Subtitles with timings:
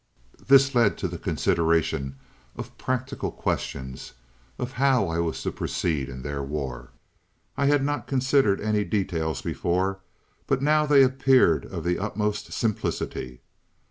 [0.47, 2.15] "This led to the consideration
[2.55, 4.13] of practical questions
[4.57, 6.89] of how I was to proceed in their war.
[7.55, 9.99] I had not considered any details before,
[10.47, 13.41] but now they appeared of the utmost simplicity.